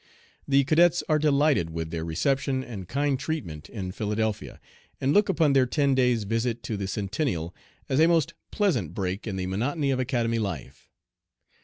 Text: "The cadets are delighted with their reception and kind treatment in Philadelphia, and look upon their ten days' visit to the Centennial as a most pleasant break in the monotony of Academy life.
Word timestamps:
"The 0.47 0.63
cadets 0.63 1.03
are 1.07 1.19
delighted 1.19 1.69
with 1.69 1.91
their 1.91 2.03
reception 2.03 2.63
and 2.63 2.87
kind 2.87 3.19
treatment 3.19 3.69
in 3.69 3.91
Philadelphia, 3.91 4.59
and 4.99 5.13
look 5.13 5.29
upon 5.29 5.53
their 5.53 5.67
ten 5.67 5.93
days' 5.93 6.23
visit 6.23 6.63
to 6.63 6.75
the 6.75 6.87
Centennial 6.87 7.53
as 7.87 7.99
a 7.99 8.07
most 8.07 8.33
pleasant 8.49 8.95
break 8.95 9.27
in 9.27 9.35
the 9.35 9.45
monotony 9.45 9.91
of 9.91 9.99
Academy 9.99 10.39
life. 10.39 10.89